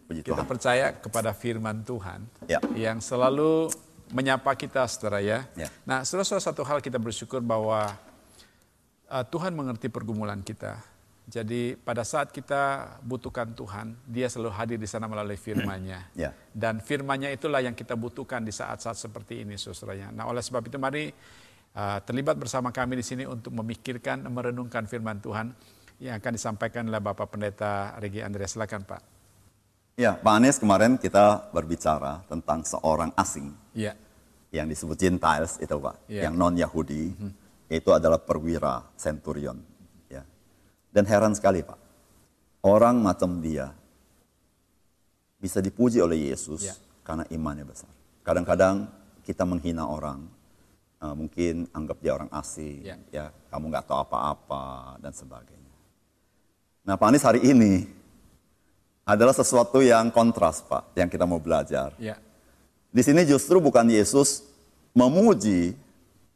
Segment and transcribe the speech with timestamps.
[0.00, 0.46] Puji Kita Tuhan.
[0.48, 2.58] percaya kepada firman Tuhan Ya.
[2.74, 3.68] yang selalu
[4.12, 5.48] menyapa kita, saudara ya.
[5.56, 5.72] Ya.
[5.84, 7.96] Nah, saudara-saudara satu hal kita bersyukur bahwa
[9.08, 10.76] uh, Tuhan mengerti pergumulan kita.
[11.22, 16.10] Jadi pada saat kita butuhkan Tuhan, Dia selalu hadir di sana melalui firman-Nya.
[16.28, 16.34] Ya.
[16.52, 20.12] Dan firman-Nya itulah yang kita butuhkan di saat-saat seperti ini, saudaranya.
[20.12, 21.08] Nah, oleh sebab itu mari
[21.72, 25.54] uh, terlibat bersama kami di sini untuk memikirkan, merenungkan firman Tuhan
[26.02, 28.58] yang akan disampaikan oleh Bapak Pendeta Regi Andreas.
[28.58, 29.00] Silakan, Pak.
[29.92, 33.92] Ya, Pak Anies kemarin kita berbicara tentang seorang asing Iya.
[34.48, 36.28] yang disebut Gentiles itu Pak, Ya.
[36.28, 37.12] yang non Yahudi,
[37.68, 39.60] itu adalah perwira centurion.
[40.08, 40.24] Ya.
[40.88, 41.76] Dan heran sekali Pak,
[42.64, 43.68] orang macam dia
[45.36, 46.74] bisa dipuji oleh Yesus Ya.
[47.04, 47.92] karena imannya besar.
[48.24, 48.88] Kadang-kadang
[49.20, 50.24] kita menghina orang,
[51.04, 52.96] eh, mungkin anggap dia orang asing, Ya.
[53.12, 55.76] ya kamu nggak tahu apa-apa dan sebagainya.
[56.88, 58.00] Nah Pak Anies hari ini
[59.02, 61.94] adalah sesuatu yang kontras Pak, yang kita mau belajar.
[61.98, 62.18] Ya.
[62.92, 64.46] Di sini justru bukan Yesus
[64.94, 65.74] memuji,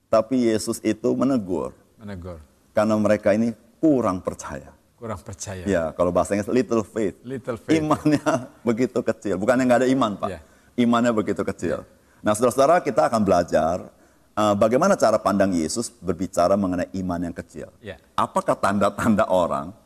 [0.08, 1.76] tapi Yesus itu menegur.
[2.00, 2.42] Menegur.
[2.74, 4.72] Karena mereka ini kurang percaya.
[4.96, 5.62] Kurang percaya.
[5.68, 7.20] Ya, kalau bahasanya little faith.
[7.22, 7.76] Little faith.
[7.76, 8.24] Imannya
[8.68, 9.36] begitu kecil.
[9.36, 10.28] Bukan yang nggak ada iman, Pak.
[10.32, 10.40] Ya.
[10.76, 11.84] Imannya begitu kecil.
[12.24, 13.92] Nah, saudara-saudara, kita akan belajar
[14.32, 17.68] uh, bagaimana cara pandang Yesus berbicara mengenai iman yang kecil.
[17.84, 18.00] Ya.
[18.16, 19.76] Apakah tanda-tanda orang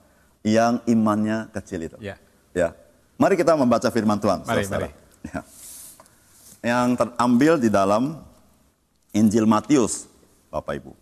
[0.47, 1.99] yang imannya kecil itu?
[1.99, 2.15] Ya.
[2.53, 2.75] Ya.
[3.21, 4.89] Mari kita membaca firman Tuhan, Mari, saudara.
[4.89, 4.93] mari.
[5.29, 5.41] Ya.
[6.61, 8.21] Yang terambil di dalam
[9.13, 10.09] Injil Matius,
[10.49, 10.93] Bapak Ibu.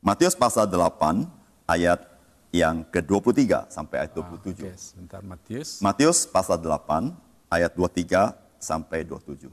[0.00, 1.26] Matius pasal 8
[1.66, 2.06] ayat
[2.50, 4.66] yang ke-23 sampai ayat 27.
[4.66, 5.78] Oke, sebentar Matius.
[5.78, 7.14] Matius pasal 8
[7.50, 9.50] ayat 23 sampai 27.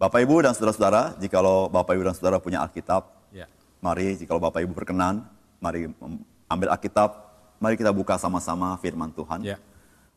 [0.00, 3.44] Bapak Ibu dan saudara-saudara, jikalau Bapak Ibu dan saudara punya Alkitab, Ya.
[3.80, 5.28] mari jikalau Bapak Ibu berkenan,
[5.60, 5.92] mari
[6.48, 7.12] ambil Alkitab,
[7.60, 9.44] mari kita buka sama-sama firman Tuhan.
[9.44, 9.56] Ya.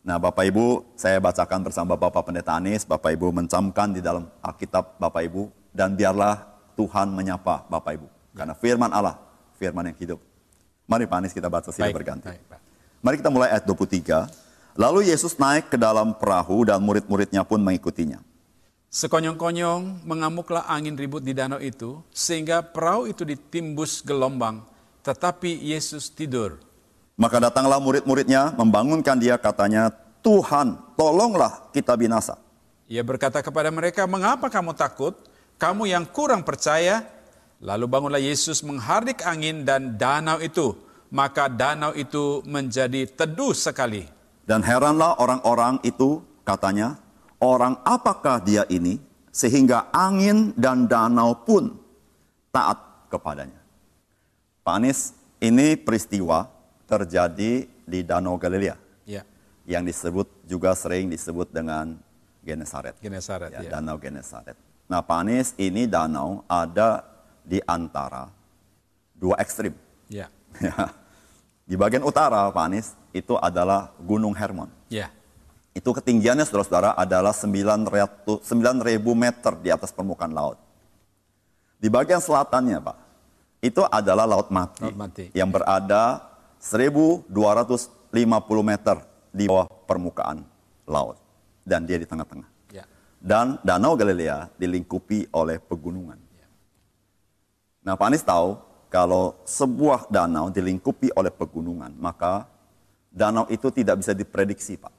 [0.04, 5.00] Nah, Bapak Ibu, saya bacakan bersama Bapak Pendeta Anies, Bapak Ibu mencamkan di dalam Alkitab
[5.00, 6.44] Bapak Ibu dan biarlah
[6.76, 8.08] Tuhan menyapa Bapak Ibu.
[8.36, 9.16] Karena firman Allah,
[9.56, 10.20] firman yang hidup.
[10.92, 12.28] Mari Pak Anies kita baca silih Baik, berganti.
[12.28, 12.60] baik, Pak.
[13.00, 14.28] Mari kita mulai ayat 23.
[14.76, 18.20] Lalu Yesus naik ke dalam perahu dan murid-muridnya pun mengikutinya.
[18.92, 24.68] Sekonyong-konyong mengamuklah angin ribut di danau itu, sehingga perahu itu ditimbus gelombang,
[25.00, 26.60] tetapi Yesus tidur.
[27.14, 29.94] Maka datanglah murid-muridnya membangunkan dia katanya,
[30.26, 32.40] Tuhan tolonglah kita binasa.
[32.90, 35.14] Ia berkata kepada mereka, mengapa kamu takut?
[35.62, 37.06] Kamu yang kurang percaya?
[37.62, 40.74] Lalu bangunlah Yesus menghardik angin dan danau itu.
[41.14, 44.10] Maka danau itu menjadi teduh sekali.
[44.44, 46.98] Dan heranlah orang-orang itu katanya,
[47.38, 48.98] orang apakah dia ini
[49.30, 51.78] sehingga angin dan danau pun
[52.50, 53.62] taat kepadanya.
[54.66, 56.53] Pak Anies, ini peristiwa
[56.86, 59.28] terjadi di Danau Galilea Ya,
[59.68, 62.00] yang disebut juga sering disebut dengan
[62.44, 62.96] Genesaret.
[63.04, 63.70] Genesaret ya, ya.
[63.80, 64.56] Danau Genesaret.
[64.88, 67.04] Nah, Pak Anies, ini danau ada
[67.44, 68.28] di antara
[69.16, 69.72] dua ekstrim.
[70.12, 70.28] Ya,
[70.64, 70.92] Ya.
[71.64, 74.68] Di bagian utara, Pak Anies, itu adalah Gunung Hermon.
[74.92, 75.08] ya,
[75.72, 80.60] Itu ketinggiannya, saudara-saudara, adalah 900 9.000 meter di atas permukaan laut.
[81.80, 82.98] Di bagian selatannya, Pak,
[83.64, 85.32] itu adalah Laut Mati, Laut Mati.
[85.32, 86.20] yang berada
[86.64, 87.28] 1.250
[88.64, 88.96] meter
[89.36, 90.48] di bawah permukaan
[90.88, 91.20] laut.
[91.64, 92.48] Dan dia di tengah-tengah.
[92.72, 92.88] ya.
[93.20, 96.24] Dan Danau Galilea dilingkupi oleh pegunungan.
[97.84, 98.56] Nah, Pak Anies tahu
[98.88, 102.48] kalau sebuah danau dilingkupi oleh pegunungan, maka
[103.12, 104.94] danau itu tidak bisa diprediksi, Pak.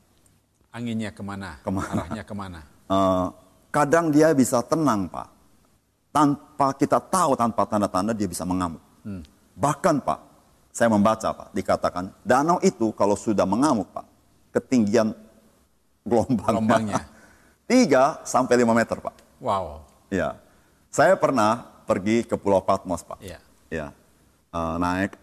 [0.69, 1.65] Anginnya ke mana?
[1.65, 1.91] Ke mana?
[2.05, 2.61] Arahnya ke mana?
[2.85, 3.27] Eh,
[3.73, 5.33] kadang dia bisa tenang, Pak.
[6.13, 8.85] Tanpa kita tahu, tanpa tanda-tanda dia bisa mengamuk.
[9.57, 10.21] Bahkan, Pak,
[10.75, 14.03] saya membaca, Pak, dikatakan danau itu kalau sudah mengamuk, Pak,
[14.51, 15.15] ketinggian
[16.03, 17.03] gelombangnya, Gelombangnya.
[18.27, 19.15] 3 sampai 5 meter, Pak.
[19.39, 19.87] Wow.
[20.11, 20.35] Ya,
[20.91, 23.23] saya pernah pergi ke Pulau Patmos, Pak.
[23.23, 23.39] Ya.
[23.71, 23.95] Ya,
[24.55, 25.19] Eh, naik.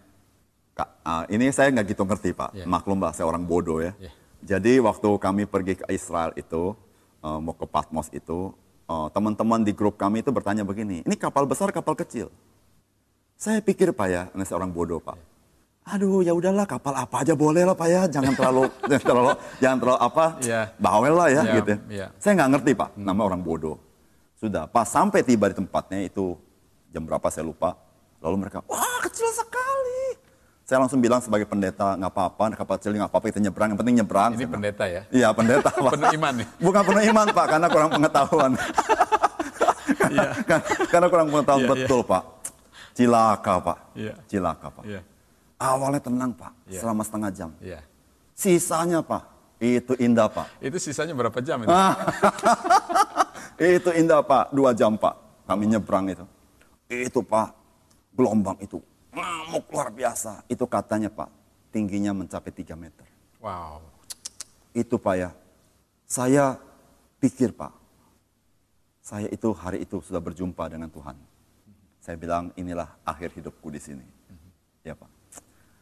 [1.07, 2.51] Ah, ini saya nggak gitu ngerti, Pak.
[2.51, 2.65] Ya.
[2.67, 3.91] Maklum lah, saya orang bodoh ya.
[3.99, 4.11] Ya.
[4.43, 6.73] Jadi waktu kami pergi ke Israel itu,
[7.21, 8.55] eh, mau ke Patmos itu,
[9.15, 12.27] teman-teman di grup kami itu bertanya begini, ini kapal besar, kapal kecil.
[13.39, 15.30] Saya pikir Pak ya, ini seorang bodoh Pak.
[15.91, 19.77] Aduh, ya udahlah kapal apa aja boleh lah Pak ya, jangan terlalu, jangan terlalu, jangan
[19.77, 20.61] terlalu apa, Ya.
[20.77, 21.71] bawel lah ya, Ya, gitu.
[21.91, 22.07] ya.
[22.15, 23.75] Saya nggak ngerti Pak, nama orang bodoh.
[24.33, 26.39] Sudah, pas sampai tiba di tempatnya itu
[26.89, 27.75] jam berapa saya lupa.
[28.19, 30.15] Lalu mereka, wah kecil sekali.
[30.63, 33.95] Saya langsung bilang sebagai pendeta, nggak apa-apa, kapal kecil nggak apa-apa, kita nyebrang, yang penting
[33.99, 34.31] nyebrang.
[34.31, 35.01] Ini Saya pendeta ya?
[35.11, 35.91] Iya pendeta Pak.
[35.91, 36.47] Penuh iman nih.
[36.57, 38.51] Bukan penuh iman Pak, karena kurang pengetahuan.
[40.11, 40.27] Iya.
[40.43, 41.83] Karena- karena kurang pengetahuan Iya, iya.
[41.83, 42.23] betul Pak.
[42.91, 43.77] Cilaka Pak.
[43.95, 44.13] Iya.
[44.25, 44.83] Cilaka Pak.
[44.83, 44.99] Iya.
[45.61, 46.81] Awalnya tenang Pak, Iya.
[46.81, 47.49] selama setengah jam.
[47.61, 47.85] Iya.
[48.33, 49.29] Sisanya Pak,
[49.61, 50.57] Itu indah Pak.
[50.57, 51.69] Itu sisanya berapa jam itu?
[53.77, 55.45] itu indah Pak, dua jam Pak.
[55.45, 56.25] Kami nyebrang itu.
[56.89, 57.53] Itu Pak,
[58.17, 58.81] gelombang itu
[59.13, 60.41] ngamuk luar biasa.
[60.47, 61.29] Itu katanya Pak,
[61.69, 63.05] tingginya mencapai 3 meter.
[63.37, 63.91] Wow.
[64.71, 65.29] Itu Pak ya,
[66.07, 66.55] saya
[67.19, 67.75] pikir Pak,
[69.03, 71.19] saya itu hari itu sudah berjumpa dengan Tuhan.
[71.99, 74.05] Saya bilang inilah akhir hidupku di sini.
[74.81, 75.10] Ya Pak.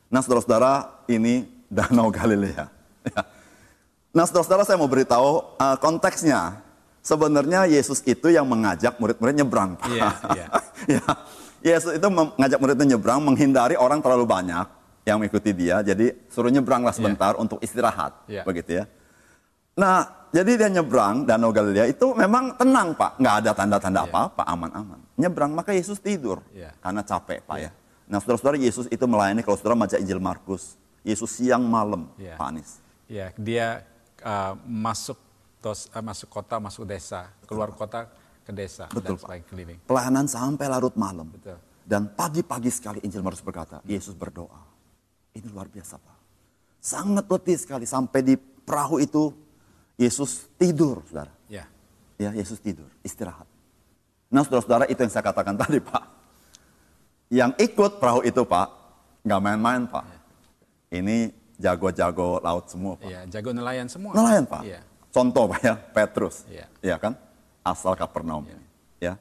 [0.10, 2.66] Nah saudara-saudara, ini Danau Galilea.
[3.06, 3.22] Ya.
[4.10, 6.66] Nah saudara-saudara saya mau beritahu uh, konteksnya.
[7.00, 9.80] Sebenarnya Yesus itu yang mengajak murid-murid nyebrang.
[9.80, 9.88] Pak.
[9.88, 10.48] Iya, iya.
[11.00, 11.06] ya.
[11.60, 14.68] Yesus itu mengajak muridnya nyebrang menghindari orang terlalu banyak
[15.04, 15.84] yang mengikuti dia.
[15.84, 17.44] Jadi suruh nyebranglah sebentar yeah.
[17.44, 18.44] untuk istirahat, yeah.
[18.48, 18.86] begitu ya.
[19.76, 24.10] Nah, jadi dia nyebrang Danau Galilea itu memang tenang pak, nggak ada tanda-tanda yeah.
[24.12, 25.00] apa-apa, aman-aman.
[25.20, 26.72] Nyebrang maka Yesus tidur yeah.
[26.80, 27.72] karena capek pak yeah.
[27.72, 27.78] ya.
[28.10, 30.74] Nah, saudara-saudara Yesus itu melayani kalau saudara baca Injil Markus,
[31.06, 32.34] Yesus siang malam, yeah.
[32.34, 32.82] Pak Anis.
[33.06, 33.86] Ya, dia
[34.26, 35.16] uh, masuk
[35.62, 38.10] tos, uh, masuk kota, masuk desa, keluar kota
[38.42, 39.80] ke desa Betul, dan selain keliling.
[39.86, 41.30] Pelayanan sampai larut malam.
[41.30, 41.62] Betul.
[41.86, 44.62] Dan pagi-pagi sekali Injil Markus berkata, Yesus berdoa.
[45.38, 46.18] Ini luar biasa Pak.
[46.82, 49.30] Sangat letih sekali sampai di perahu itu
[50.02, 51.30] Yesus tidur, saudara.
[51.46, 51.70] Ya.
[52.18, 53.46] Ya, Yesus tidur, istirahat.
[54.34, 56.04] Nah, saudara-saudara itu yang saya katakan tadi, Pak.
[57.30, 58.68] Yang ikut perahu itu, Pak,
[59.22, 60.06] nggak main-main, Pak.
[60.06, 60.18] Ya.
[61.00, 61.18] Ini
[61.62, 63.10] jago-jago laut semua, Pak.
[63.10, 64.12] Iya, jago nelayan semua.
[64.18, 64.62] Nelayan, Pak.
[64.66, 64.82] Iya.
[65.14, 66.46] Contoh, Pak ya, Petrus.
[66.50, 66.66] Iya.
[66.82, 67.14] Ya kan?
[67.62, 68.50] Asal Kapernaum.
[68.50, 68.60] Iya.
[68.98, 69.14] Ya.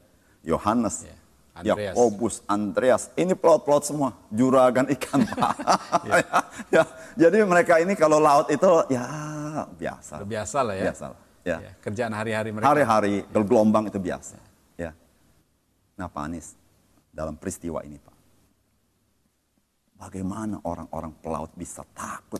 [0.56, 1.04] Yohanes.
[1.04, 1.18] Iya.
[1.58, 1.94] Andreas.
[1.94, 5.54] Yakobus, Andreas, ini pelaut-pelaut semua, juragan ikan, Pak.
[6.08, 6.16] ya.
[6.78, 6.82] ya.
[7.18, 9.02] Jadi mereka ini kalau laut itu ya
[9.66, 10.22] biasa.
[10.22, 10.84] Biasa lah ya.
[10.90, 11.20] Biasa lah.
[11.42, 11.58] Ya.
[11.58, 11.72] ya.
[11.82, 12.66] Kerjaan hari-hari mereka.
[12.70, 14.38] Hari-hari, gelombang itu biasa.
[14.78, 14.94] Ya.
[15.98, 16.54] Nah Pak Anies,
[17.18, 18.16] dalam peristiwa ini Pak,
[19.98, 22.38] bagaimana orang-orang pelaut bisa takut?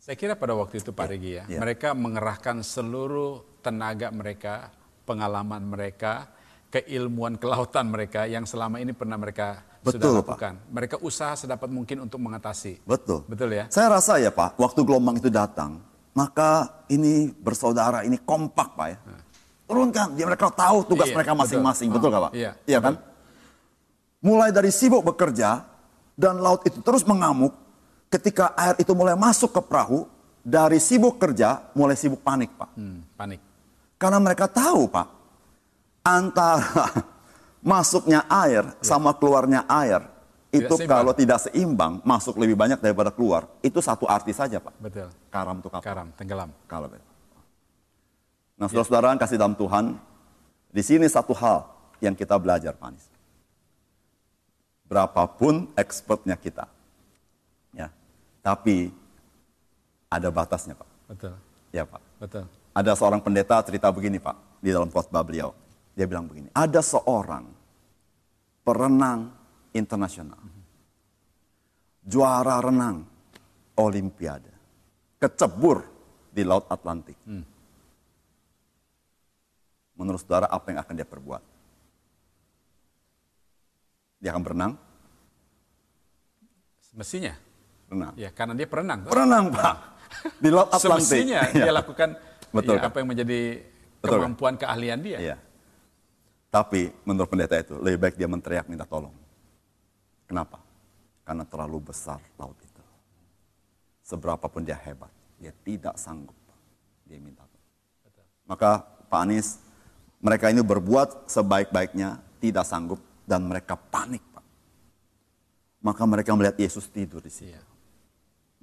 [0.00, 4.72] Saya kira pada waktu itu Pak ya, Regi ya, ya, mereka mengerahkan seluruh tenaga mereka,
[5.04, 6.32] pengalaman mereka,
[6.72, 10.54] keilmuan kelautan mereka yang selama ini pernah mereka Betul, sudah lakukan.
[10.60, 10.72] Pak.
[10.72, 12.84] Mereka usaha sedapat mungkin untuk mengatasi.
[12.88, 13.28] Betul.
[13.28, 13.68] Betul ya?
[13.68, 15.80] Saya rasa ya Pak, waktu gelombang itu datang,
[16.16, 18.98] maka ini bersaudara, ini kompak Pak ya.
[19.00, 19.20] Hmm.
[19.64, 22.12] Turunkan, dia mereka tahu tugas iya, mereka masing-masing, betul.
[22.12, 22.32] betul gak Pak?
[22.36, 23.13] Iya, iya kan?
[24.24, 25.60] Mulai dari sibuk bekerja,
[26.16, 27.52] dan laut itu terus mengamuk,
[28.08, 30.08] ketika air itu mulai masuk ke perahu,
[30.40, 32.70] dari sibuk kerja, mulai sibuk panik Pak.
[32.72, 33.40] Hmm, panik.
[34.00, 35.08] Karena mereka tahu Pak,
[36.04, 36.64] antara
[37.64, 38.84] masuknya air ya.
[38.84, 40.04] sama keluarnya air
[40.52, 40.92] tidak itu seimbang.
[40.92, 44.76] kalau tidak seimbang masuk lebih banyak daripada keluar itu satu arti saja pak.
[44.78, 45.08] Betul.
[45.32, 45.82] Karam tuh kapal.
[45.82, 46.52] Karam tenggelam.
[46.68, 46.86] Kalau
[48.54, 49.98] Nah saudara-saudara kasih dalam Tuhan
[50.70, 51.66] di sini satu hal
[51.98, 53.13] yang kita belajar Pak Anies.
[54.84, 56.68] Berapapun expertnya kita,
[57.72, 57.88] ya,
[58.44, 58.92] tapi
[60.12, 60.88] ada batasnya Pak.
[61.08, 61.34] Betul.
[61.72, 62.02] Ya Pak.
[62.20, 62.44] Betul.
[62.76, 65.56] Ada seorang pendeta cerita begini Pak di dalam khotbah beliau.
[65.94, 67.46] Dia bilang begini, ada seorang
[68.66, 69.30] perenang
[69.72, 70.42] internasional,
[72.02, 73.06] juara renang
[73.78, 74.50] olimpiade,
[75.22, 75.86] kecebur
[76.34, 77.14] di Laut Atlantik.
[77.24, 77.46] Hmm.
[79.94, 81.53] Menurut saudara apa yang akan dia perbuat?
[84.24, 84.72] Dia akan berenang?
[86.80, 87.36] Semestinya.
[87.92, 88.16] Renang.
[88.16, 89.04] Ya, karena dia perenang.
[89.04, 89.76] Perenang, Pak.
[90.42, 91.04] Di Laut Atlantik.
[91.04, 92.16] Semestinya dia lakukan
[92.48, 93.40] Betul, ya, apa yang menjadi
[94.00, 94.64] Betul, kemampuan kan?
[94.64, 95.18] keahlian dia.
[95.20, 95.36] Iya.
[96.48, 99.12] Tapi menurut pendeta itu lebih baik dia menteriak minta tolong.
[100.24, 100.56] Kenapa?
[101.20, 102.80] Karena terlalu besar laut itu.
[104.00, 106.36] Seberapapun dia hebat, dia tidak sanggup.
[107.04, 107.68] Dia minta tolong.
[108.48, 109.60] Maka Pak Anies,
[110.22, 114.22] mereka ini berbuat sebaik-baiknya, tidak sanggup, dan mereka panik.
[114.32, 114.44] Pak.
[115.84, 117.52] Maka mereka melihat Yesus tidur di sini.
[117.52, 117.62] Iya.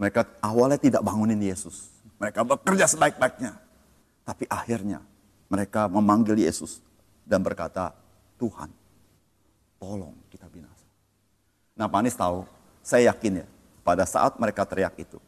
[0.02, 1.94] Mereka awalnya tidak bangunin Yesus.
[2.18, 3.54] Mereka bekerja sebaik-baiknya.
[4.26, 5.02] Tapi akhirnya
[5.46, 6.82] mereka memanggil Yesus
[7.26, 7.94] dan berkata,
[8.42, 8.74] Tuhan,
[9.78, 10.86] tolong kita binasa.
[11.78, 12.46] Nah Pak Anies tahu,
[12.82, 13.48] saya yakin ya,
[13.86, 15.22] pada saat mereka teriak itu,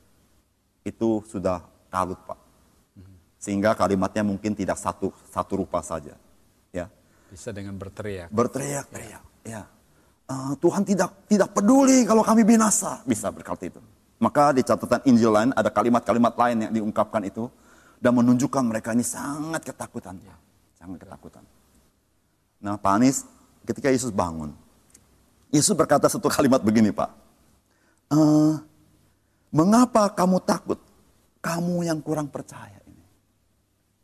[0.82, 1.62] itu sudah
[1.94, 2.40] kalut Pak.
[3.38, 6.16] Sehingga kalimatnya mungkin tidak satu satu rupa saja.
[7.34, 7.42] Ya.
[7.42, 8.30] Bisa dengan berteriak.
[8.30, 9.24] Berteriak-teriak.
[9.50, 9.66] Ya.
[10.30, 13.02] Uh, Tuhan tidak tidak peduli kalau kami binasa.
[13.10, 13.82] Bisa berkata itu.
[14.22, 17.50] Maka di catatan Injil lain ada kalimat-kalimat lain yang diungkapkan itu
[17.98, 20.22] dan menunjukkan mereka ini sangat ketakutan.
[20.22, 20.38] Ya.
[20.78, 21.42] Sangat ketakutan.
[22.62, 23.26] Nah Pak Anies
[23.66, 24.54] ketika Yesus bangun,
[25.50, 27.10] Yesus berkata satu kalimat begini Pak.
[28.14, 28.18] E,
[29.52, 30.80] mengapa kamu takut?
[31.44, 33.04] Kamu yang kurang percaya ini.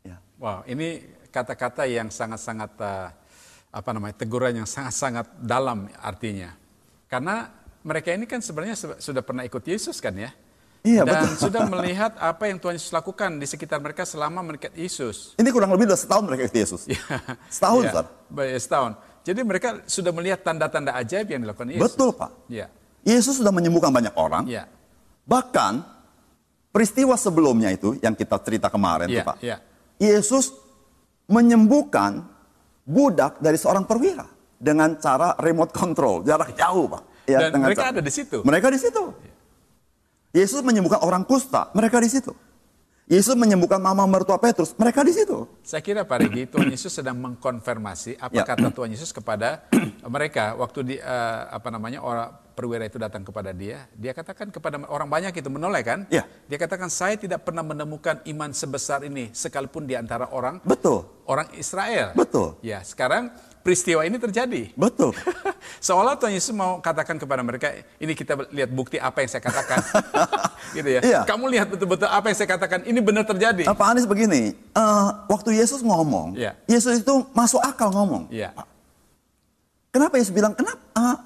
[0.04, 0.20] Ya.
[0.36, 1.00] Wow, ini
[1.32, 3.08] kata-kata yang sangat-sangat uh,
[3.70, 6.50] apa namanya teguran yang sangat-sangat dalam artinya.
[7.06, 7.46] Karena
[7.80, 10.30] mereka ini kan sebenarnya sudah pernah ikut Yesus kan ya.
[10.80, 11.52] Iya, dan betul.
[11.52, 15.36] sudah melihat apa yang Tuhan Yesus lakukan di sekitar mereka selama mereka Yesus.
[15.36, 16.88] Ini kurang lebih udah setahun mereka ikut Yesus.
[17.52, 18.06] Setahun, Ya, Ustaz.
[18.32, 18.92] baik, setahun.
[19.20, 21.84] Jadi mereka sudah melihat tanda-tanda ajaib yang dilakukan Yesus.
[21.84, 22.30] Betul, Pak.
[22.48, 22.72] Ya,
[23.04, 24.48] Yesus sudah menyembuhkan banyak orang.
[24.48, 24.64] ya,
[25.28, 25.84] Bahkan
[26.72, 29.36] peristiwa sebelumnya itu yang kita cerita kemarin ya, tuh, Pak.
[29.44, 29.56] ya.
[30.00, 30.48] Yesus
[31.28, 32.24] menyembuhkan
[32.90, 34.26] budak dari seorang perwira
[34.58, 37.02] dengan cara remote control, jarak jauh, Pak.
[37.24, 38.42] Dan dengan mereka cara- ada di situ.
[38.42, 39.04] Mereka di situ.
[40.30, 42.34] Yesus menyembuhkan orang kusta, mereka di situ.
[43.10, 45.42] Yesus menyembuhkan mama mertua Petrus, mereka di situ.
[45.66, 48.46] Saya kira Pak Regi, Tuhan Yesus sedang mengkonfirmasi apa Ya.
[48.46, 49.66] kata Tuhan Yesus kepada
[50.06, 53.90] mereka waktu di eh, apa namanya orang perwira itu datang kepada dia.
[53.98, 56.06] Dia katakan kepada orang banyak itu menoleh kan?
[56.06, 56.22] Ya.
[56.46, 61.50] Dia katakan saya tidak pernah menemukan iman sebesar ini sekalipun di antara orang Betul, orang
[61.58, 62.14] Israel.
[62.14, 64.72] betul, Ya, sekarang peristiwa ini terjadi.
[64.74, 65.12] betul.
[65.86, 69.78] Seolah Tuhan Yesus mau katakan kepada mereka, ini kita lihat bukti apa yang saya katakan.
[70.76, 71.00] gitu ya.
[71.00, 71.20] Iya.
[71.28, 73.68] Kamu lihat betul-betul apa yang saya katakan, ini benar terjadi.
[73.68, 76.56] Pak Anies begini, eh, waktu Yesus ngomong, Iya.
[76.64, 78.28] Yesus itu masuk akal ngomong.
[78.32, 78.52] Iya.
[79.90, 81.16] Kenapa Yesus bilang, kenapa ah,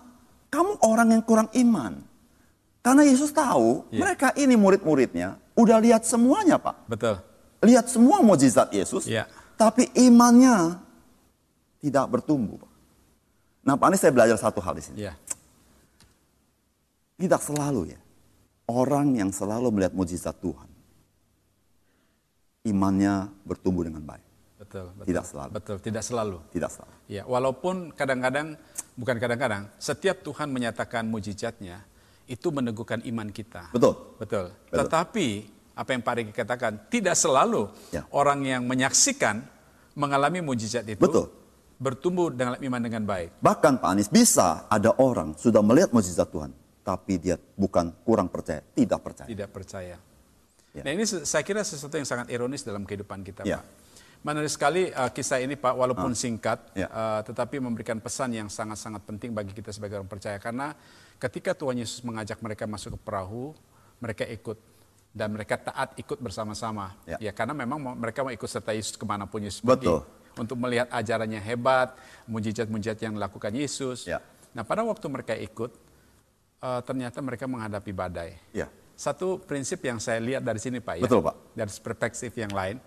[0.49, 2.01] kamu orang yang kurang iman?
[2.81, 4.01] Karena Yesus tahu Iya.
[4.05, 6.85] mereka ini murid-muridnya udah lihat semuanya Pak.
[6.89, 7.17] Betul.
[7.65, 9.25] Lihat semua mujizat Yesus, Iya.
[9.57, 10.77] tapi imannya
[11.85, 12.57] tidak bertumbuh.
[13.61, 15.05] Nah Pak Anies saya belajar satu hal di sini.
[15.05, 15.13] Ya.
[17.21, 18.01] Tidak selalu ya,
[18.67, 20.67] orang yang selalu melihat mujizat Tuhan,
[22.67, 24.25] imannya bertumbuh dengan baik.
[24.59, 25.07] Betul, betul.
[25.13, 25.51] Tidak selalu.
[25.55, 26.39] Betul, tidak selalu.
[26.51, 26.95] Tidak selalu.
[27.07, 28.59] Ya, walaupun kadang-kadang
[28.99, 31.85] bukan kadang-kadang, setiap Tuhan menyatakan mujizatnya
[32.27, 33.71] itu meneguhkan iman kita.
[33.71, 34.17] Betul.
[34.19, 34.51] Betul.
[34.51, 34.79] Betul.
[34.83, 35.29] Tetapi
[35.79, 38.03] apa yang Pak Riki katakan, tidak selalu Ya.
[38.11, 39.39] orang yang menyaksikan
[39.95, 41.31] mengalami mujizat itu Betul.
[41.79, 43.43] Bertumbuh dengan iman dengan baik.
[43.43, 46.55] Bahkan Pak Anies bisa ada orang sudah melihat mujizat Tuhan,
[46.87, 49.29] tapi dia bukan kurang percaya, tidak percaya.
[49.29, 49.97] Tidak percaya.
[50.75, 50.83] Ya.
[50.83, 53.63] Nah ini saya kira sesuatu yang sangat ironis dalam kehidupan kita, Ya.
[53.63, 53.87] Pak.
[54.25, 56.89] Menarik sekali uh, kisah ini, Pak, walaupun singkat, Ya.
[56.89, 60.41] uh, tetapi memberikan pesan yang sangat-sangat penting bagi kita sebagai orang percaya.
[60.41, 60.73] Karena
[61.21, 63.53] ketika Tuhan Yesus mengajak mereka masuk ke perahu,
[64.01, 64.57] mereka ikut
[65.15, 66.97] dan mereka taat ikut bersama-sama.
[67.05, 67.21] Ya.
[67.21, 70.03] Ya, karena memang mereka mau ikut serta Yesus ke mana pun Yesus Betul.
[70.03, 71.95] pergi untuk melihat ajarannya hebat,
[72.27, 74.09] mujizat-mujizat yang dilakukan Yesus.
[74.09, 74.23] Ya.
[74.55, 75.71] Nah, pada waktu mereka ikut,
[76.63, 78.39] uh, ternyata mereka menghadapi badai.
[78.55, 78.71] Ya.
[78.95, 81.03] Satu prinsip yang saya lihat dari sini Pak ya.
[81.03, 81.35] Betul, Pak.
[81.59, 82.79] Dari perspektif yang lain.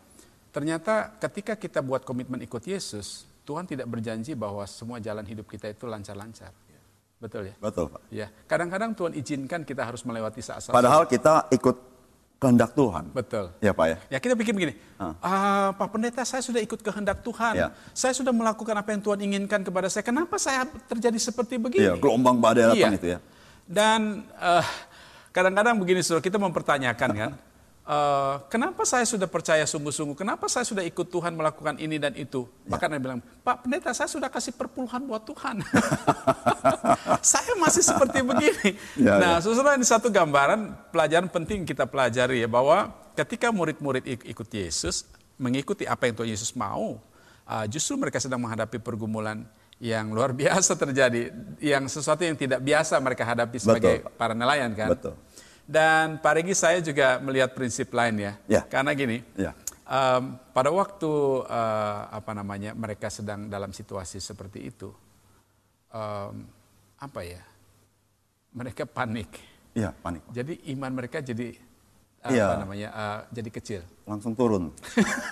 [0.55, 5.67] Ternyata ketika kita buat komitmen ikut Yesus, Tuhan tidak berjanji bahwa semua jalan hidup kita
[5.71, 6.51] itu lancar-lancar.
[7.17, 7.55] Betul ya?
[7.57, 8.01] Betul Pak.
[8.13, 8.27] Ya.
[8.45, 10.73] Kadang-kadang Tuhan izinkan kita harus melewati saat-saat.
[10.73, 11.75] Padahal kita ikut
[12.37, 13.09] kehendak Tuhan.
[13.13, 13.49] Betul.
[13.57, 13.97] Ya Pak ya.
[14.13, 17.53] Ya kita pikir begini, "Ah, Pak Pendeta saya sudah ikut kehendak Tuhan.
[17.57, 17.67] Ya.
[17.97, 20.05] Saya sudah melakukan apa yang Tuhan inginkan kepada saya.
[20.05, 21.89] Kenapa saya terjadi seperti begini?
[21.89, 22.99] Iya, gelombang badai datang Iya.
[23.01, 23.19] itu ya.
[23.65, 24.65] Dan eh,
[25.33, 27.31] kadang-kadang begini saudara, kita mempertanyakan kan,
[27.87, 32.43] eh, kenapa saya sudah percaya sungguh-sungguh, kenapa saya sudah ikut Tuhan melakukan ini dan itu.
[32.67, 32.75] Ya.
[32.75, 35.63] Bahkan yang bilang, Pak Pendeta saya sudah kasih perpuluhan buat Tuhan.
[37.31, 38.69] saya masih seperti begini.
[38.97, 39.45] Ya, nah ya.
[39.45, 45.05] saudara ini satu gambaran, pelajaran penting kita pelajari ya, bahwa ketika murid-murid ik- ikut Yesus,
[45.37, 46.97] mengikuti apa yang Tuhan Yesus mau,
[47.45, 49.45] ah, justru mereka sedang menghadapi pergumulan
[49.77, 51.29] yang luar biasa terjadi,
[51.61, 54.89] yang sesuatu yang tidak biasa mereka hadapi sebagai Betul, para nelayan kan.
[54.97, 55.13] Betul.
[55.67, 58.61] Dan Pak Regi saya juga melihat prinsip lain ya, Ya.
[58.63, 59.51] karena gini, Ya.
[59.83, 61.11] em, pada waktu
[61.43, 64.95] eh, apa namanya mereka sedang dalam situasi seperti itu,
[65.91, 66.47] em,
[66.95, 67.43] apa ya,
[68.55, 69.27] mereka panik.
[69.75, 70.23] Iya, panik.
[70.31, 71.51] Jadi iman mereka jadi
[72.23, 72.47] apa Iya.
[72.63, 73.81] namanya eh, jadi kecil.
[74.07, 74.71] Langsung turun.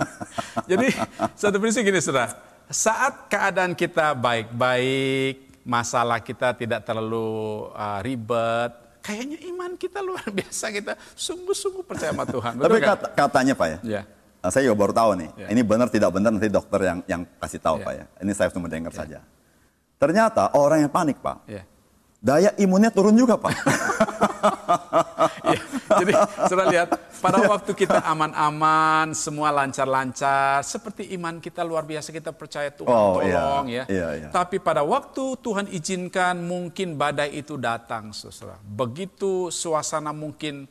[0.71, 0.87] Jadi
[1.35, 2.35] satu prinsip gini saudara,
[2.67, 8.71] saat keadaan kita baik-baik, masalah kita tidak terlalu uh, ribet,
[9.05, 12.57] kayaknya iman kita luar biasa kita sungguh-sungguh percaya sama Tuhan.
[12.57, 12.89] Betul Tapi kan?
[12.91, 13.77] kata- katanya Pak ya.
[13.85, 14.01] Ya.
[14.41, 15.29] Nah, saya juga baru tahu nih.
[15.35, 15.47] Ya.
[15.49, 17.83] Ini benar tidak benar nanti dokter yang yang kasih tahu Ya.
[17.83, 18.05] Pak ya.
[18.19, 19.21] Ini saya cuma dengar saja.
[19.95, 21.63] Ternyata orang yang panik Pak, Ya.
[22.19, 23.53] daya imunnya turun juga Pak.
[26.01, 26.13] Jadi
[26.49, 32.69] saudara lihat, pada waktu kita aman-aman, semua lancar-lancar, seperti iman kita luar biasa, kita percaya
[32.73, 33.35] Tuhan Oh, iya.
[33.39, 33.83] tolong ya.
[33.87, 34.27] Iya, iya.
[34.31, 38.59] Tapi pada waktu Tuhan izinkan mungkin badai itu datang, saudara.
[38.61, 40.67] Begitu suasana mungkin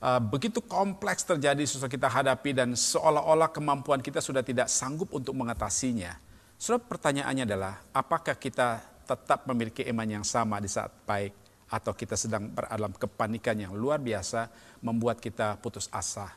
[0.00, 5.36] uh, begitu kompleks terjadi saudara kita hadapi dan seolah-olah kemampuan kita sudah tidak sanggup untuk
[5.36, 6.14] mengatasinya.
[6.56, 11.41] Saudara pertanyaannya adalah, apakah kita tetap memiliki iman yang sama di saat baik
[11.72, 14.52] atau kita sedang berada dalam kepanikan yang luar biasa
[14.84, 16.28] membuat kita putus asa.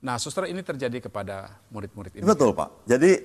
[0.00, 2.24] Nah, saudara ini terjadi kepada murid-murid ini.
[2.24, 2.88] Betul Pak.
[2.88, 3.20] Jadi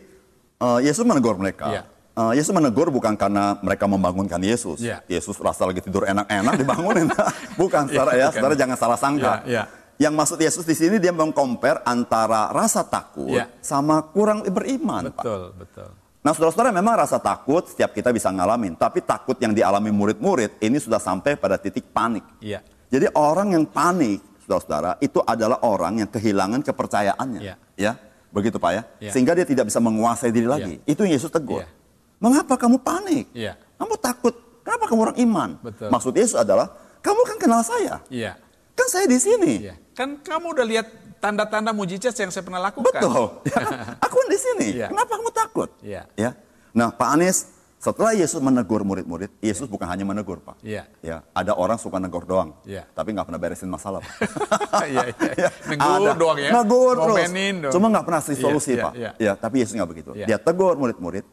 [0.60, 1.72] eh, Yesus menegur mereka.
[1.72, 1.82] Iya.
[2.20, 4.84] eh, Yesus menegur bukan karena mereka membangunkan Yesus.
[4.84, 5.00] Ya.
[5.08, 7.08] Yesus rasa lagi tidur enak-enak dibangunin.
[7.62, 8.36] bukan, saudara ya, bukan.
[8.36, 9.34] saudara jangan salah sangka.
[9.48, 9.64] Ya, ya.
[9.98, 13.50] Yang maksud Yesus di sini dia mengcompare antara rasa takut Ya.
[13.66, 15.24] sama kurang beriman, Pak.
[15.26, 15.90] Betul, betul.
[16.28, 20.76] Nah, saudara-saudara memang rasa takut setiap kita bisa ngalamin, tapi takut yang dialami murid-murid ini
[20.76, 22.20] sudah sampai pada titik panik.
[22.44, 22.60] Iya.
[22.92, 27.40] Jadi orang yang panik, saudara-saudara, itu adalah orang yang kehilangan kepercayaannya.
[27.40, 27.56] Iya.
[27.80, 27.96] Ya,
[28.28, 28.84] begitu Pak ya.
[29.00, 29.12] Iya.
[29.16, 30.84] Sehingga dia tidak bisa menguasai diri lagi.
[30.84, 31.64] Itu yang Yesus tegur.
[31.64, 31.72] Iya.
[32.20, 33.32] Mengapa kamu panik?
[33.32, 33.56] Iya.
[33.80, 34.36] Kamu takut?
[34.68, 35.50] Kenapa kamu orang iman?
[35.64, 35.88] Betul.
[35.96, 38.04] Maksud Yesus adalah, kamu kan kenal saya.
[38.12, 38.36] Iya.
[38.76, 39.64] Kan saya di sini.
[39.64, 39.80] Iya.
[39.96, 42.88] Kan kamu udah lihat tanda-tanda mujizat yang saya pernah lakukan.
[43.02, 43.26] Betul.
[43.52, 43.64] Ya,
[44.00, 44.68] aku kan di sini.
[44.78, 44.88] Iya.
[44.92, 45.70] Kenapa kamu takut?
[45.82, 46.04] Iya.
[46.14, 46.32] Ya.
[46.72, 50.58] Nah, Pak Anies, setelah Yesus menegur murid-murid, Yesus bukan hanya menegur, Pak.
[50.62, 50.86] Iya.
[51.02, 52.86] Ya, ada orang suka negur doang, Iya.
[52.94, 54.14] tapi nggak pernah beresin masalah, Pak.
[54.90, 55.26] Iya, iya.
[55.46, 56.12] Ya, Negur ada.
[56.18, 56.50] doang ya.
[56.54, 57.18] Negur terus.
[57.30, 57.74] Doang.
[57.74, 58.94] Cuma nggak pernah kasih Iya, solusi, iya, Pak.
[58.94, 59.12] iya.
[59.18, 60.12] Ya, tapi Yesus nggak begitu.
[60.18, 60.26] Iya.
[60.26, 61.26] Dia tegur murid-murid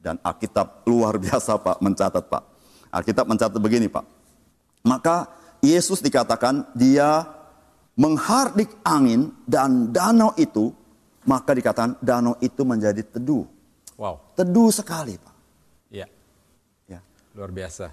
[0.00, 2.42] dan Alkitab luar biasa, Pak, mencatat, Pak.
[2.90, 4.04] Alkitab mencatat begini, Pak.
[4.80, 5.28] Maka
[5.60, 7.28] Yesus dikatakan dia
[8.00, 10.72] menghardik angin dan danau itu,
[11.28, 13.44] maka dikatakan danau itu menjadi teduh.
[14.00, 14.32] Wow.
[14.32, 15.34] Teduh sekali, Pak.
[15.92, 16.08] Iya.
[16.88, 17.04] Ya.
[17.36, 17.92] Luar biasa.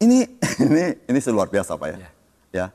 [0.00, 0.24] Ini
[0.64, 1.96] ini ini luar biasa, Pak ya.
[2.00, 2.10] Ya.
[2.52, 2.66] Ya.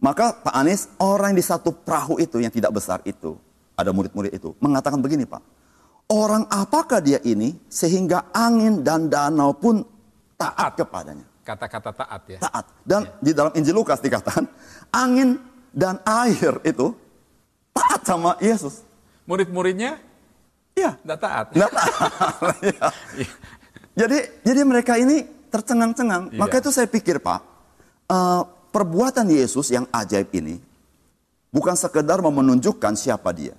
[0.00, 3.36] Maka Pak Anies, orang di satu perahu itu yang tidak besar itu,
[3.76, 5.44] ada murid-murid itu, mengatakan begini, Pak.
[6.08, 9.80] Orang apakah dia ini sehingga angin dan danau pun
[10.36, 11.24] taat kepadanya?
[11.44, 12.38] Kata-kata taat ya.
[12.40, 12.64] Taat.
[12.84, 14.44] Dan di dalam Injil Lukas dikatakan,
[14.92, 15.40] angin
[15.74, 16.94] dan air itu
[17.74, 18.86] taat sama Yesus.
[19.26, 19.98] Murid-muridnya
[20.74, 20.98] Iya.
[21.02, 21.46] tidak taat.
[21.50, 21.94] Nggak taat.
[22.70, 22.86] Iya.
[23.94, 26.30] Jadi jadi mereka ini tercengang-cengang.
[26.34, 26.38] Iya.
[26.38, 27.40] Maka itu saya pikir Pak,
[28.10, 28.42] eh,
[28.74, 30.58] perbuatan Yesus yang ajaib ini
[31.50, 33.54] bukan sekedar menunjukkan siapa dia.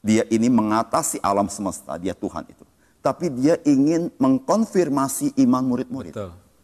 [0.00, 2.64] Dia ini mengatasi alam semesta, dia Tuhan itu.
[3.02, 6.14] Tapi dia ingin mengkonfirmasi iman murid-murid.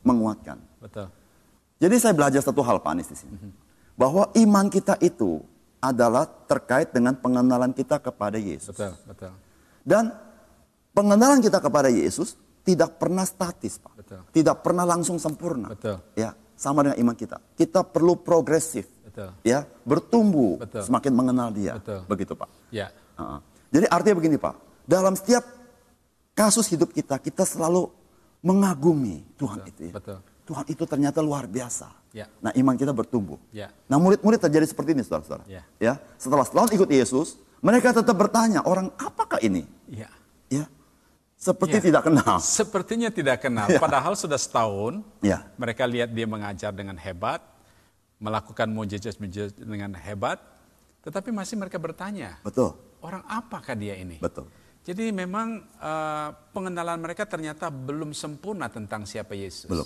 [0.06, 0.56] Menguatkan.
[0.80, 1.10] Betul.
[1.76, 3.36] Jadi saya belajar satu hal Pak Anies di sini.
[3.36, 3.65] Mhm.
[3.96, 5.40] Bahwa iman kita itu
[5.80, 8.76] adalah terkait dengan pengenalan kita kepada Yesus.
[8.76, 8.92] Betul.
[9.08, 9.32] Betul.
[9.86, 10.12] Dan
[10.92, 12.36] pengenalan kita kepada Yesus
[12.66, 13.94] tidak pernah statis, Pak.
[13.96, 14.20] Betul.
[14.32, 15.70] Tidak pernah langsung sempurna.
[15.70, 16.02] Betul.
[16.18, 17.38] Ya, sama dengan iman kita.
[17.54, 18.84] Kita perlu progresif.
[19.06, 19.30] Betul.
[19.46, 20.82] Ya, bertumbuh Betul.
[20.84, 21.78] semakin mengenal Dia.
[21.78, 22.04] Betul.
[22.10, 22.50] Begitu, Pak.
[22.74, 22.90] Ya.
[23.16, 23.40] Uh-uh.
[23.70, 24.54] Jadi artinya begini, Pak.
[24.84, 25.46] Dalam setiap
[26.36, 27.88] kasus hidup kita, kita selalu
[28.44, 29.94] mengagumi Tuhan itu ya.
[29.96, 30.18] betul.
[30.46, 31.90] Tuhan itu ternyata luar biasa.
[32.14, 32.30] Ya.
[32.38, 33.36] Nah, iman kita bertumbuh.
[33.50, 33.74] Ya.
[33.90, 35.42] Nah, murid-murid terjadi seperti ini, saudara-saudara.
[35.50, 35.66] Ya.
[35.82, 39.66] Ya, setelah setahun ikut Yesus, mereka tetap bertanya, orang apakah ini?
[39.90, 40.06] Iya.
[40.46, 40.64] Ya,
[41.34, 41.84] seperti Ya.
[41.90, 42.38] tidak kenal.
[42.38, 43.66] Sepertinya tidak kenal.
[43.74, 43.82] Ya.
[43.82, 45.02] Padahal sudah setahun.
[45.18, 45.50] Ya.
[45.58, 47.42] Mereka lihat dia mengajar dengan hebat,
[48.22, 50.38] melakukan mujizat-mujizat dengan hebat,
[51.02, 54.22] tetapi masih mereka bertanya, Betul, orang apakah dia ini?
[54.22, 54.46] betul.
[54.86, 59.66] Jadi memang eh, pengenalan mereka ternyata belum sempurna tentang siapa Yesus.
[59.66, 59.82] Belum.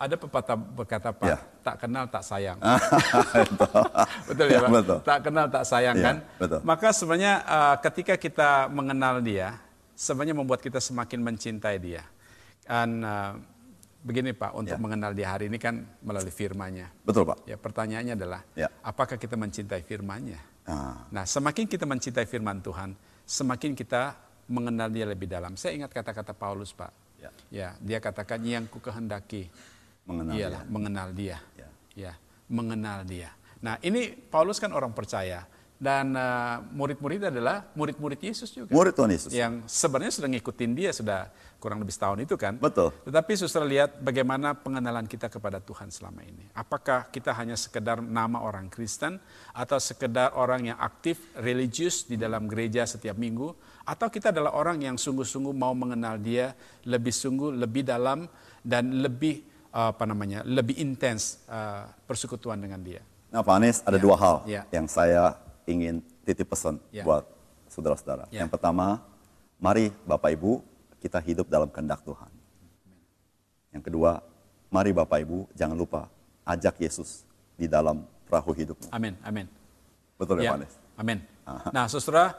[0.00, 1.36] Ada pepatah berkata Pak, Ya.
[1.60, 2.56] tak kenal tak sayang.
[3.36, 3.68] betul.
[4.32, 4.70] betul ya Ya, Pak?
[4.72, 4.98] betul.
[5.04, 6.16] Tak kenal tak sayang Ya, kan?
[6.40, 6.60] betul.
[6.64, 9.60] Maka sebenarnya eh, ketika kita mengenal dia,
[9.92, 12.00] sebenarnya membuat kita semakin mencintai dia.
[12.64, 13.32] Dan eh,
[14.00, 14.80] begini Pak, untuk Ya.
[14.80, 16.88] mengenal dia hari ini kan melalui firman-Nya.
[17.04, 17.44] Betul, Pak.
[17.44, 18.72] Ya, pertanyaannya adalah, Ya.
[18.80, 20.40] apakah kita mencintai firman-Nya?
[20.64, 22.96] Ah, Nah, semakin kita mencintai firman Tuhan,
[23.28, 24.16] semakin kita
[24.48, 25.60] mengenal dia lebih dalam.
[25.60, 26.88] Saya ingat kata-kata Paulus, Pak.
[27.20, 27.30] Ya.
[27.52, 29.52] Ya, dia katakan yang ku kehendaki
[30.10, 31.38] mengenal ialah mengenal dia.
[31.54, 31.68] Ya.
[31.94, 32.12] Ya,
[32.50, 33.30] mengenal dia.
[33.60, 35.44] Nah, ini Paulus kan orang percaya
[35.80, 38.68] dan eh, murid-murid adalah murid-murid Yesus juga.
[38.68, 39.30] Murid Tuhan Yesus.
[39.32, 42.60] Yang sebenarnya sudah ngikutin dia sudah kurang lebih setahun itu kan.
[42.60, 42.92] Betul.
[43.04, 46.48] Tetapi suster lihat bagaimana pengenalan kita kepada Tuhan selama ini.
[46.52, 49.16] Apakah kita hanya sekedar nama orang Kristen
[49.56, 53.52] atau sekedar orang yang aktif religius di dalam gereja setiap minggu
[53.88, 56.52] atau kita adalah orang yang sungguh-sungguh mau mengenal dia
[56.84, 58.28] lebih sungguh, lebih dalam
[58.60, 60.42] dan lebih apa namanya?
[60.42, 63.00] lebih intens uh, persekutuan dengan dia.
[63.30, 64.02] Nah, Pak Anies, ada Ya.
[64.02, 64.62] dua hal Ya.
[64.74, 67.06] yang saya ingin titip pesan Ya.
[67.06, 67.22] buat
[67.70, 68.26] saudara-saudara.
[68.34, 68.42] Ya.
[68.42, 68.98] Yang pertama,
[69.62, 70.58] mari Bapak Ibu
[70.98, 72.28] kita hidup dalam kehendak Tuhan.
[73.70, 74.18] Yang kedua,
[74.68, 76.10] mari Bapak Ibu jangan lupa
[76.42, 77.22] ajak Yesus
[77.54, 78.90] di dalam perahu hidupmu.
[78.90, 79.46] Amin, amin.
[80.18, 80.74] Betul ya, Ya, Pak Anies?
[80.98, 81.18] Amin.
[81.70, 82.34] Nah, saudara,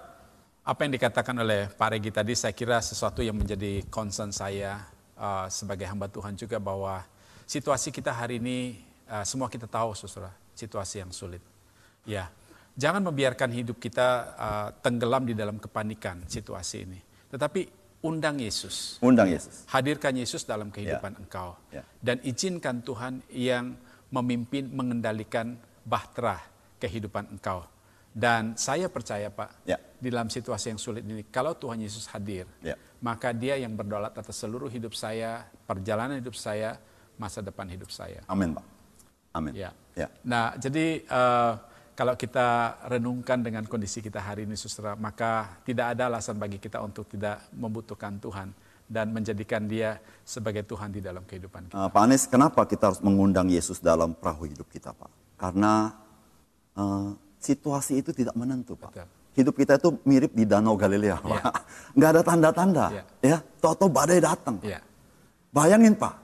[0.62, 4.86] apa yang dikatakan oleh Pak Regi tadi, saya kira sesuatu yang menjadi concern saya
[5.18, 7.02] uh, sebagai hamba Tuhan juga bahwa
[7.52, 8.80] situasi kita hari ini,
[9.12, 11.44] uh, semua kita tahu, saudara, situasi yang sulit.
[12.08, 12.32] Ya,
[12.80, 14.08] jangan membiarkan hidup kita
[14.40, 17.00] uh, tenggelam di dalam kepanikan situasi ini.
[17.28, 17.68] Tetapi
[18.08, 19.04] undang Yesus.
[19.04, 19.68] Undang Yesus.
[19.68, 21.60] Hadirkan Yesus dalam kehidupan engkau.
[21.76, 21.84] Ya.
[22.00, 23.76] Dan izinkan Tuhan yang
[24.16, 26.40] memimpin, mengendalikan bahtera
[26.80, 27.68] kehidupan engkau.
[28.12, 29.80] Dan saya percaya Pak, Ya.
[29.80, 32.76] di dalam situasi yang sulit ini, kalau Tuhan Yesus hadir, Ya.
[33.00, 36.76] maka dia yang berdaulat atas seluruh hidup saya, perjalanan hidup saya,
[37.22, 38.26] masa depan hidup saya.
[38.26, 38.66] Amin, Pak.
[39.38, 39.54] Amin.
[39.54, 39.70] Ya.
[39.94, 40.10] Ya.
[40.26, 41.54] Nah, jadi eh,
[41.94, 46.82] kalau kita renungkan dengan kondisi kita hari ini, saudara, maka tidak ada alasan bagi kita
[46.82, 48.50] untuk tidak membutuhkan Tuhan
[48.90, 51.78] dan menjadikan Dia sebagai Tuhan di dalam kehidupan kita.
[51.78, 55.38] Eh, Pak Anies, kenapa kita harus mengundang Yesus dalam perahu hidup kita, Pak?
[55.38, 55.94] Karena
[56.76, 58.92] eh, situasi itu tidak menentu, Pak.
[58.92, 59.10] Betul.
[59.32, 61.44] Hidup kita itu mirip di Danau Galilea, Pak.
[61.96, 62.86] Nggak ada tanda-tanda.
[62.92, 63.04] Iya.
[63.24, 64.60] Ya, Toto badai datang.
[64.60, 64.84] Ya,
[65.52, 66.21] Bayangin, Pak.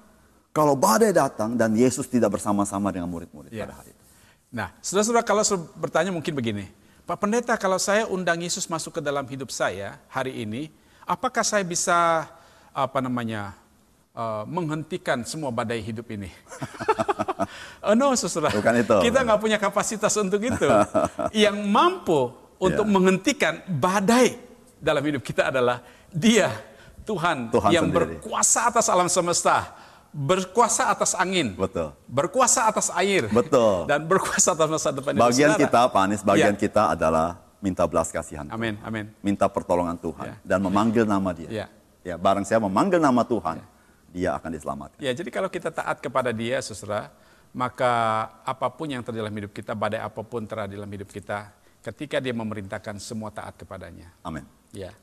[0.57, 3.69] Kalau badai datang dan Yesus tidak bersama-sama dengan murid-murid Iya.
[3.69, 4.03] pada hari itu.
[4.49, 5.43] Nah, saudara-saudara kalau
[5.77, 6.65] bertanya mungkin begini,
[7.05, 10.73] Pak Pendeta kalau saya undang Yesus masuk ke dalam hidup saya hari ini,
[11.05, 12.25] apakah saya bisa
[12.73, 13.53] apa namanya
[14.17, 16.33] eh, menghentikan semua badai hidup ini?
[17.85, 18.49] oh no, saudara.
[18.49, 18.97] Bukan itu.
[19.05, 20.67] Kita nggak punya kapasitas untuk itu.
[21.45, 22.89] Yang mampu untuk Ya.
[22.89, 24.33] menghentikan badai
[24.81, 26.49] dalam hidup kita adalah Dia,
[27.05, 28.17] Tuhan, Tuhan yang sendiri.
[28.17, 29.69] berkuasa atas alam semesta,
[30.17, 31.93] berkuasa atas angin, Betul.
[32.09, 33.85] berkuasa atas air, Betul.
[33.89, 35.13] dan berkuasa atas masa depan.
[35.13, 35.61] Bagian Saudara.
[35.61, 36.61] kita, Pak Anies, bagian Ya.
[36.65, 38.49] kita adalah minta belas kasihan.
[38.49, 39.13] Amin, amin.
[39.21, 40.35] Minta pertolongan Tuhan Ya.
[40.41, 41.49] dan memanggil nama Dia.
[41.53, 41.67] Ya.
[42.01, 43.61] Ya, barang saya memanggil nama Tuhan,
[44.09, 44.97] dia akan diselamatkan.
[44.97, 47.11] Ya, jadi kalau kita taat kepada Dia, saudara,
[47.53, 47.91] maka
[48.41, 51.51] apa pun yang terjadi dalam hidup kita, badai apa pun terjadi dalam hidup kita,
[51.83, 54.09] ketika Dia memerintahkan semua taat kepadanya.
[54.25, 54.47] Amin.
[54.73, 54.95] Ya.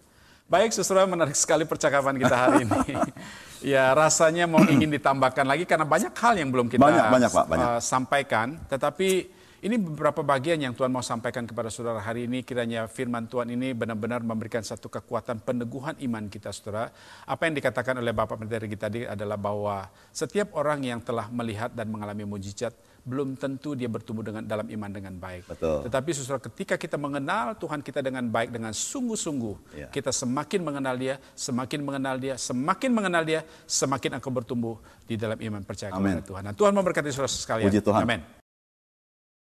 [0.45, 2.93] Baik, saudara, menarik sekali percakapan kita hari ini.
[3.73, 7.45] ya, rasanya mau ingin ditambahkan lagi karena banyak hal yang belum kita Banyak, banyak, Pak,
[7.49, 7.69] banyak.
[7.69, 8.61] uh, sampaikan.
[8.69, 9.09] Tetapi
[9.65, 12.45] ini beberapa bagian yang Tuhan mau sampaikan kepada saudara hari ini.
[12.45, 16.93] Kiranya firman Tuhan ini benar-benar memberikan satu kekuatan peneguhan iman kita, saudara.
[17.25, 21.73] Apa yang dikatakan oleh Bapak Pendeta Rigi tadi adalah bahwa setiap orang yang telah melihat
[21.73, 22.77] dan mengalami mujizat,
[23.09, 25.57] belum tentu dia bertumbuh dengan dalam iman dengan baik.
[25.57, 25.89] Betul.
[25.89, 29.89] Tetapi saudara ketika kita mengenal Tuhan kita dengan baik, dengan sungguh-sungguh, Ya.
[29.89, 34.77] kita semakin mengenal dia, semakin mengenal dia, semakin mengenal dia, semakin engkau bertumbuh
[35.09, 36.43] di dalam iman percaya kepada Tuhan.
[36.53, 37.73] Dan Tuhan memberkati saudara sekalian.
[37.73, 38.05] Puji Tuhan.
[38.05, 38.44] Amin.